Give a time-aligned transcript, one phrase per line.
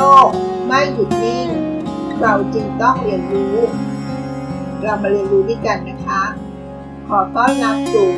[0.00, 0.28] โลก
[0.66, 1.48] ไม่หยุดนิ่ง
[2.20, 3.56] เราจึงต้องเรียนรู้
[4.82, 6.22] เรามาเรียนรู้ด้วยกันนะคะ
[7.08, 8.08] ขอต้อนรับสู่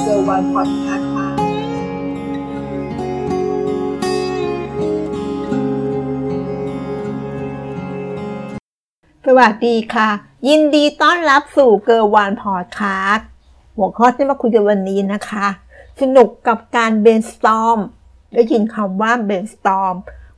[0.00, 1.28] เซอร์วันพอดคาส์ค่ะ
[9.26, 10.08] สวัสดีค่ะ
[10.48, 13.26] ยินดีต้อนรับสู่เซอร์วันพอดคาส์
[13.76, 15.46] หัวข้อที่มาคุยกันวันนี้นะคะ
[16.00, 17.78] สนุกกับการ brainstorm
[18.32, 19.94] ได้ยินคำว่าเบนสตอม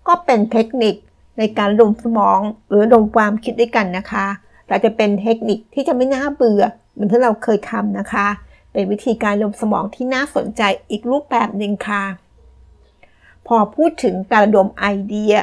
[0.06, 0.95] ก็เป็นเทคนิค
[1.38, 4.27] ในการลงสมองหรือลงความคิดด้วยกันนะคะ
[4.66, 8.27] แต่จะเป็นเทคนิคที่จะไม่น่าเบื่อเหมือนที่เราเคยทำนะคะ
[8.73, 12.05] เป็นวิธีการลงสมองที่น่าสนใจอีกรูปแบบหนึ่งค่ะ
[13.47, 15.34] พอพูดถึงการดมไอเดีย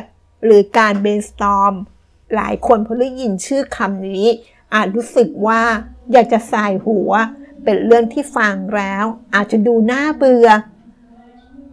[0.46, 1.74] หรือการเบนสตอม
[2.36, 4.26] หลายคนพอได้ยินชื่อคำนี้
[4.74, 5.62] อาจรู้สึกว่า
[6.12, 7.12] อยากจะใส่หัว
[7.64, 10.48] เป็นเรื่องที่ฟังแล้ว อาจจะดูน่าเบื่อ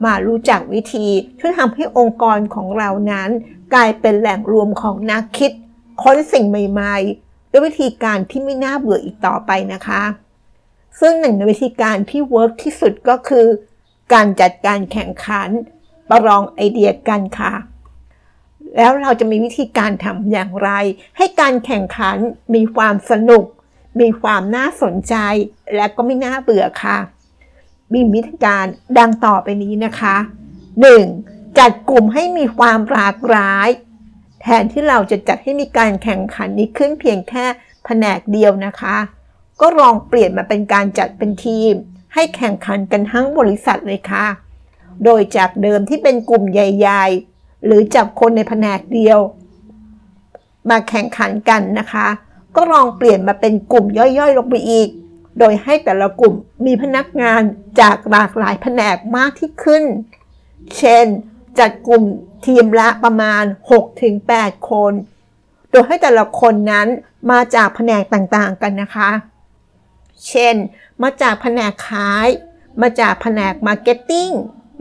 [0.05, 1.07] มารู้จักวิธี
[1.39, 3.29] ช่วยทำให้องค์กรของเรานั้น
[3.75, 5.53] กลายเป็นแหล่งรวมของนักคิด
[6.03, 10.03] ค้นสิ่งใหม่ๆ ด้วยวิธีการที่ไม่น่าเบื่ออีกต่อไปนะคะ
[11.01, 13.47] ซึ่งหนึ่งในวิธีการที่ work ที่สุดก็คือ
[14.13, 15.49] การจัดการแข่งขัน
[16.11, 17.53] ประลองไอเดียกันค่ะ
[18.77, 20.71] แล้วเราจะมีวิธีการทำอย่างไร
[21.17, 22.17] ให้การแข่งขัน
[22.55, 23.45] มีความสนุก
[24.01, 25.15] มีความน่าสนใจ
[25.75, 26.99] และก็ไม่น่าเบื่อค่ะ
[27.93, 28.65] มีวิธีการ
[28.99, 30.17] ดังต่อไปนี้นะคะ
[30.87, 31.59] 1.
[31.59, 33.69] จัดกลุ่มให้มีความหลากหลาย
[34.41, 37.45] แทนที่เราจะจัดให้มีการแข่งขันนี้ขึ้นเพียงแค่
[37.85, 38.97] แผนกเดียวนะคะ
[39.61, 41.73] ก็ลองเปลี่ยนมาเป็นการจัดเป็นทีม
[42.15, 44.27] ให้แข่งขันกันทั้งบริษัทเลยค่ะ
[45.05, 49.19] โดยจากเดิมที่เป็นกลุ่มใหญ่ๆ หรือจับคนในแผนกเดียว
[50.69, 52.07] มาแข่งขันกันนะคะ
[52.57, 54.89] ก็ลองเปลี่ยนมาเป็นกลุ่มย่อยๆ ลงไปอีก
[55.39, 56.35] โดยให้แต่ละกลุ่ม
[56.67, 57.43] มีพนักงาน
[57.81, 59.85] จากหลากหลายแผนกมากที่ขึ้น
[60.79, 61.07] เช่น
[61.59, 62.03] จัดกลุ่ม
[62.47, 63.45] ทีมละประมาณ
[64.07, 64.93] 6-8 คน
[65.71, 66.89] โดยให้แต่ละคนนั้น
[67.31, 69.11] มาจากแผนกต่างๆกันนะคะ
[70.29, 70.55] เช่น
[71.03, 72.29] มาจากแผนกขาย
[72.81, 74.31] มาจากแผนก marketing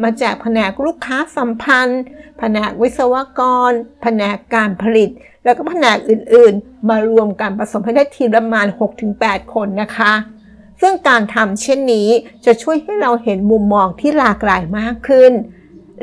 [0.03, 2.01] มาจากแผนกลูกค้าสัมพันธ์
[2.39, 3.71] แผนกวิศวกร
[4.01, 5.09] แผนกการผลิต
[5.43, 8.67] แล้วก็แผนกอื่นๆ มารวมกันผสมให้ได้ทีมประมาณ
[9.09, 10.13] 6-8 คนนะคะ
[10.81, 12.09] ซึ่งการทำเช่นนี้
[12.45, 15.31] จะช่วยให้เราเห็นมุมมองที่หลากหลายมากขึ้น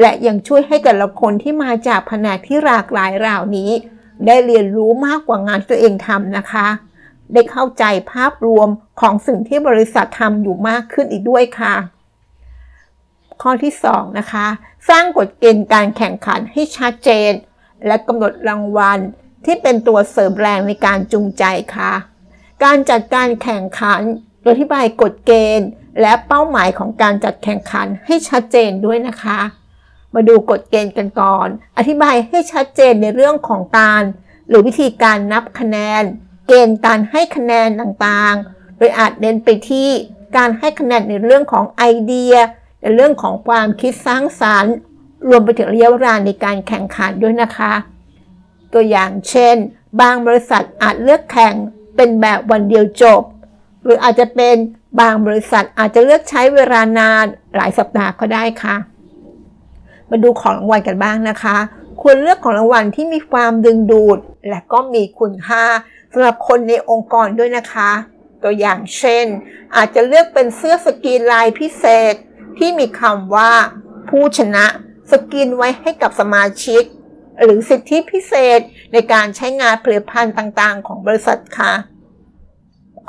[0.00, 3.70] และยังช่วยให้แต่ละคนที่มาจากแผนกที่หลากหลายเหล่านี้
[4.26, 6.68] ได้เรียนรู้มากกว่างานตัวเองทำนะคะ
[7.32, 8.68] ได้เข้าใจภาพรวม
[9.00, 11.74] ของสิ่งที่บริษัททำอยู่มากขึ้นอีกด้วยค่ะ
[13.42, 14.46] ข้อที่ 2 นะคะ
[14.88, 17.32] สร้างกฎเกณฑ์การแข่งขันให้ชัดเจน
[17.86, 18.98] และกำหนดรางวัล
[19.44, 21.44] ที่เป็นตัวเสริมแรงในการจูงใจ
[21.76, 21.92] ค่ะ
[22.64, 24.02] การจัดการแข่งขัน
[24.42, 25.68] โดยอธิบายกฎเกณฑ์
[26.00, 29.38] และเป้าหมายของการจัดแข่งขันให้ชัดเจนด้วยนะคะ
[30.14, 31.48] มาดูกฎเกณฑ์กันก่อน
[31.78, 34.02] อธิบายให้ชัดเจนในเรื่องของการ
[34.48, 36.02] หรือวิธีการนับคะแนน
[36.48, 39.88] เกณฑ์การให้คะแนนต่างๆ โดยอาจเน้นไปที่
[40.36, 42.34] การให้คะแนนในเรื่องของไอเดีย
[42.82, 44.74] ในเรื่องของความคิดสร้างสารรค์
[45.28, 47.72] รวมไปถึงระยะเวลาในการแข่งขันด้วยนะคะ
[48.72, 49.56] ตัวอย่างเช่น
[50.00, 51.54] บางบริษัทอาจเลือกแข่ง
[51.96, 53.22] เป็นแบบวันเดียวจบ
[53.84, 54.56] หรืออาจจะเป็น
[55.00, 57.24] บางบริษัทอาจจะเลือกใช้เวลานาน
[57.56, 58.76] หลายสัปดาห์ก็ได้ค่ะ
[60.10, 61.56] มาดูของรางวัลกันบ้างนะคะ
[62.00, 65.64] ควรเลือกของรางวัลที่มีความดึงดูด และก็มีคุณค่า
[66.12, 67.90] สำหรับคนในองค์กรด้วยนะคะ
[68.42, 69.24] ตัวอย่างเช่น
[69.76, 72.14] อาจจะเลือกเป็นเสื้อสกรีนลายพิเศษ
[72.58, 73.52] ที่มีคำว่า
[74.08, 74.66] ผู้ชนะ
[75.10, 76.82] สกรีนไว้ให้กับสมาชิก
[77.42, 78.60] หรือสิทธิพิเศษ
[78.92, 81.72] ในการใช้งานผลิตภัณฑ์ต่างๆ ของบริษัทค่ะ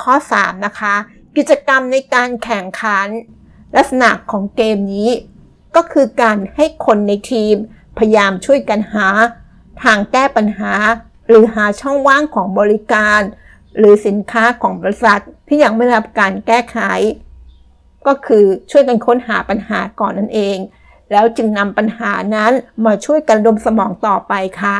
[0.02, 0.94] ข้อ 3 นะคะ
[1.36, 3.06] กิจกรรมในการแข่งขัน
[3.76, 5.10] ลักษณะของเกมนี้
[5.76, 7.54] ก็คือการให้คนในทีม
[7.98, 9.08] พยายามช่วยกันหา
[9.82, 10.72] ทางแก้ปัญหา
[11.28, 13.20] หรือหาช่องว่างของบริการ
[13.78, 16.78] หรือสินค้าของบริษัทที่ยังไม่รับการแก้ไข
[18.06, 20.58] ก็คือช่วยกันค้นหาปัญหาก่อนนั่นเอง
[21.12, 22.52] แล้วจึงนำปัญหานั้น
[22.84, 24.78] มาช่วยกันรวมสมองต่อไปค่ะ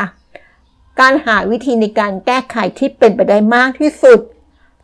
[1.00, 4.18] การหาวิธีในการแก้ไขที่เป็นไปได้มากที่สุด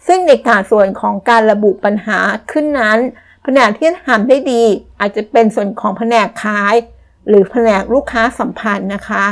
[0.07, 2.19] ซึ่งในการส่วนของการระบุปัญหา
[2.51, 2.99] ขึ้นนั้น
[3.45, 4.63] แผนกที่ทำได้ดี
[5.01, 6.75] อาจจะเป็นส่วนของแผนกขาย
[7.29, 9.25] หรือแผนกลูกค้าสัมพันธ์นะคะ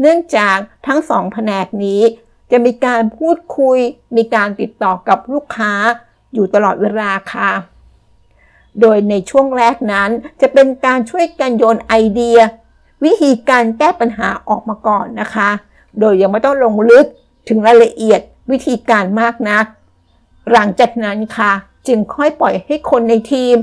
[0.00, 2.02] เนื่องจากทั้งสองแผนกนี้
[2.50, 3.78] จะมีการพูดคุย
[4.16, 5.72] มีการติดต่อกับลูกค้า
[6.34, 7.50] อยู่ตลอดเวลาค่ะ
[8.80, 10.10] โดยในช่วงแรกนั้น
[10.40, 12.38] จะเป็นการช่วยกันโยนไอเดีย
[13.04, 15.50] วิธีการแก้ปัญหาออกมาก่อนนะคะ
[16.00, 17.06] โดยยังไม่ต้องลงลึก
[17.48, 18.20] ถึงรายละเอียด
[18.50, 19.64] วิธีการมากนัก
[20.52, 21.52] หลังจากนั้นค่ะ
[21.86, 23.56] จึงค่อยปล่อยให้คนในทีม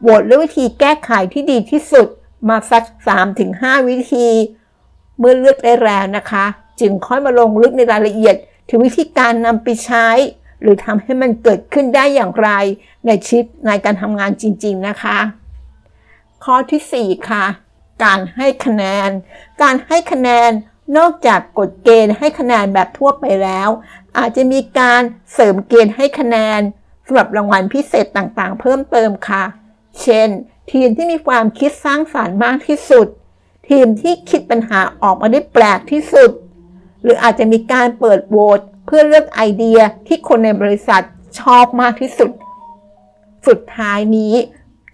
[0.00, 2.08] โหวตเรื่องวิธีแก้ไขที่ดีที่สุด
[2.48, 2.84] มาสัก
[3.36, 4.28] 3-5 วิธี
[5.18, 6.44] เมื่อเลือกได้แล้วนะคะ
[6.80, 8.36] จึงค่อยมาลงลึกในรายละเอียด
[8.68, 10.06] ถึงวิธีการนำไปใช้
[10.60, 12.50] หรือทำให้มันเกิดขึ้นได้อย่างไร
[13.06, 15.18] ในชีวิตในการทำงานจริง ๆนะคะ
[16.44, 17.44] ข้อที่ 4 ค่ะ
[18.04, 19.10] การให้คะแนน
[19.62, 20.50] การให้คะแนน
[20.96, 23.68] นอกจากกฎเกณฑ์ให้คะแนนแบบทั่วไปแล้ว
[24.18, 25.02] อาจจะมีการ
[25.32, 26.60] เสริมเกณฑ์ให้คะแนน
[27.06, 29.44] สำหรับรางวัลพิเศษต่างๆ เพิ่มเติมค่ะ
[30.02, 30.28] เช่น
[30.72, 33.06] ทีมที่มีความคิดสร้างสารรค์มากที่สุด
[33.68, 36.30] ทีมที่คิดปัญหาออกมาได้แปลกที่สุด
[37.02, 41.02] หรืออาจจะมีการเปิดโหวตเพื่อเลือกไอเดียที่คนในบริษัท
[41.40, 42.30] ชอบมากที่สุด
[43.46, 44.34] สุดท้ายนี้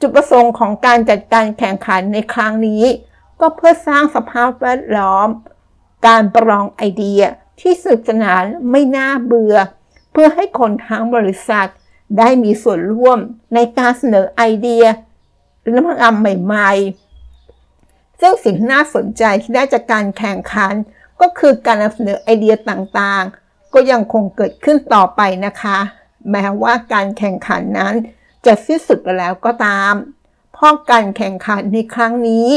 [0.00, 2.84] จุดประสงค์ของการจัดการแข่งขันในครั้งนี้
[3.40, 5.28] ก็เพื่อสร้างสภาพแวดล้อม
[6.06, 7.22] การประลองไอเดีย
[7.60, 9.56] ที่สนุกสนานไม่น่าเบื่อ
[10.12, 11.68] เพื่อให้คนทั้งบริษัท
[12.18, 13.18] ได้มีส่วนร่วม
[13.54, 14.84] ในการเสนอไอเดีย
[15.62, 20.74] หรือนวัตกรรมใหม่ๆ ซึ่งสิ่งที่น่าสนใจที่ได้จากการแข่งขัน
[21.20, 25.78] ก็คือการนำเสนอไอเดียต่างๆ ก็ยังคงเกิดขึ้นต่อไปนะคะ
[26.30, 27.94] แม้ว่าการแข่งขันนั้น
[28.46, 29.94] จะสิ้นสุดไปแล้วก็ตาม
[30.52, 32.48] เพราะการแข่งขันในครั้งนี้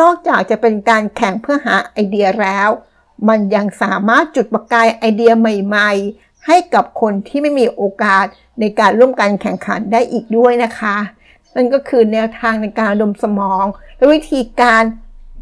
[0.00, 2.68] นอกจากจะเป็นการแข่งเพื่อหาไอเดียแล้ว
[3.28, 8.24] มันยังสามารถจุดประกายไอเดียใหม่ ๆ ให้กับคนที่ไม่มีโอกาส
[8.60, 10.96] ในการร่วมการแข่งขันได้อีกด้วยนะคะ
[11.54, 13.64] นั่นก็คือแนวทางในการดมสมอง
[13.96, 14.82] และวิธีการ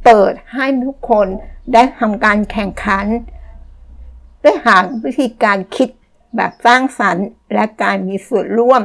[0.04, 1.26] เปิดให้ทุกคน
[1.72, 3.06] ได้ทำการแข่งขัน
[4.42, 5.88] ด้วยหาวิธีการคิด
[6.36, 8.80] แบบสร้างสรรค์ และการมีส่วนร่วม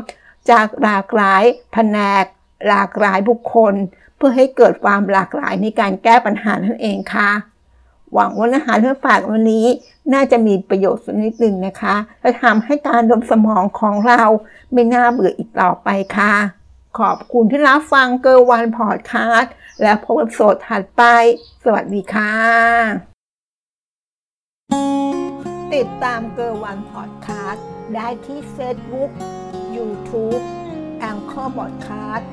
[0.52, 1.44] จากหลากหลาย
[1.74, 2.26] แผนก
[2.68, 3.74] หลากหลายบุคคล
[4.16, 7.30] เพื่อให้เกิดความหลากหลายในการแก้ปัญหานั่นเองค่ะ
[8.14, 9.66] หวังว่าเนื้อหาที่ฝากวันนี้
[10.14, 14.24] น่าจะมีประโยชน์สักนิดหนึ่งนะคะและทำให้การระดมสมองของเรา
[14.74, 16.34] ไม่น่าเบื่ออีกต่อไปค่ะ
[17.00, 21.04] ขอบคุณที่รับฟังเกอร์วันพอดคาสต์และพบกับ episode ถัดไป
[21.64, 22.34] สวัสดีค่ะ
[25.74, 27.66] ติดตามเกอร์วันพอดคาสต์
[27.96, 29.12] ได้ที่ Facebook
[29.76, 30.42] YouTube
[31.00, 32.30] แองเกอร์บอดคาสต์